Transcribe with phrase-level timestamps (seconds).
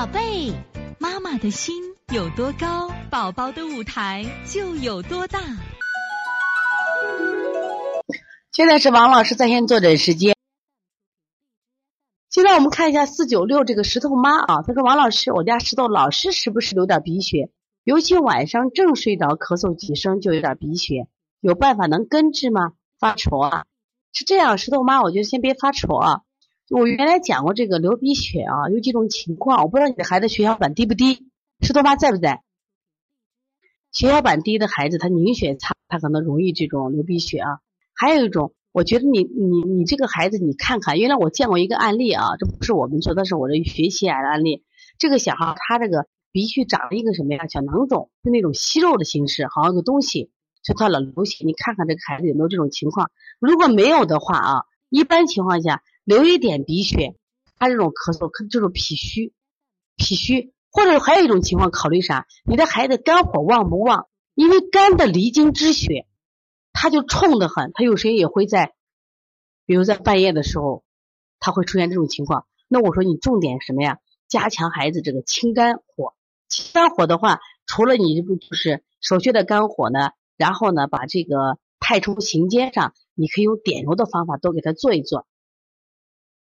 [0.00, 0.54] 宝贝，
[0.98, 1.74] 妈妈的心
[2.10, 5.38] 有多高，宝宝的舞台就有多大。
[8.50, 10.34] 现在是王老师在线坐诊时间。
[12.30, 17.50] 现在我们看一下四九六这个石头妈啊，她说王老师，我家石头老是时不时流点鼻血，
[17.84, 21.08] 尤其晚上正睡着，咳嗽几声就有点鼻血，
[21.40, 22.72] 有办法能根治吗？
[22.98, 23.66] 发愁啊，
[24.14, 26.22] 是这样，石头妈，我觉得先别发愁啊。
[26.70, 31.26] 我原来讲过这个流鼻血啊，有几种情况，我不知道你的孩子血小板低不低，
[31.60, 32.44] 石头妈在不在？
[33.90, 37.58] 血小板低的孩子，他凝血差，他可能容易这种流鼻血啊。
[37.92, 44.62] 还有一种，我觉得你你你这个孩子，你看看，原来我见过一个案例啊，这不是我们说的是我的学习癌的案例。
[44.96, 47.48] 这个小孩他这个鼻区长了一个什么呀？
[47.48, 50.30] 小囊肿，是那种息肉的形式，好像个东西，
[50.62, 51.44] 就他老流血。
[51.44, 53.10] 你看看这个孩子有没有这种情况？
[53.40, 55.82] 如果没有的话啊，一般情况下。
[56.10, 57.14] 流一点鼻血，
[57.56, 59.32] 他这种咳嗽可就是脾虚，
[59.94, 62.26] 脾虚，或者还有一种情况，考虑啥？
[62.44, 64.08] 你的孩子肝火旺不旺？
[64.34, 66.08] 因为肝的离经之血，
[66.72, 68.74] 他就冲得很，他有时也会在，
[69.66, 70.82] 比如在半夜的时候，
[71.38, 72.44] 他会出现这种情况。
[72.66, 73.98] 那我说你重点什么呀？
[74.26, 76.14] 加强孩子这个清肝火，
[76.48, 80.10] 清肝火的话，除了你这不就是手穴的肝火呢？
[80.36, 85.24] 然后呢，把这个太冲行间上，你可以用点揉的方法都给他做一做。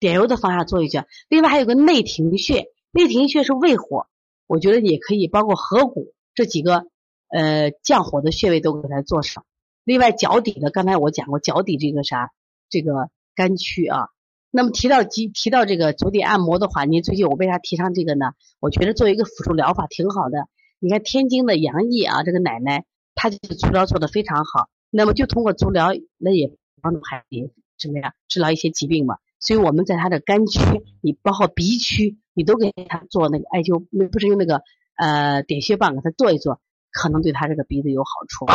[0.03, 4.07] 点揉的方向做一下，另外还有个内庭穴，内庭穴是胃火，
[4.47, 6.87] 我觉得也可以，包括合谷这几个
[7.29, 9.45] 呃降火的穴位都给它做上。
[9.85, 12.31] 另外脚底的，刚才我讲过脚底这个啥
[12.69, 14.09] 这个肝区啊。
[14.51, 18.33] 那么提到提提到这个足底按摩的话，您最近我为啥提倡这个呢？
[18.59, 20.49] 我觉得做一个辅助疗法挺好的。
[20.79, 22.83] 你看天津的杨毅啊，这个奶奶
[23.15, 26.51] 她这个足疗做的非常好，那么就通过足疗，那也
[26.81, 29.15] 帮助孩子什么呀治疗一些疾病嘛。
[29.45, 30.61] 所以我们在他的肝区，
[31.01, 34.61] 你包括鼻区，你都给他做那个艾灸，不是用那个
[34.95, 36.61] 呃点穴棒给他做一做，
[36.93, 38.45] 可能对他这个鼻子有好处。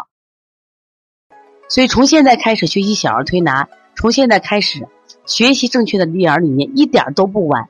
[1.68, 4.88] 所以从现在开始学习小儿推拿，从现在开始
[5.26, 7.68] 学习正确的育儿理念，一点都不晚。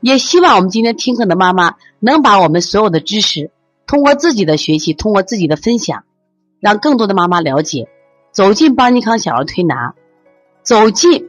[0.00, 3.52] 也希望我们今天听课的妈妈能把我们所有的知识，
[3.86, 6.02] 通过自己的学习，通过自己的分享，
[6.58, 7.88] 让更多的妈妈了解，
[8.32, 9.94] 走进邦尼康小儿推拿，
[10.64, 11.28] 走进。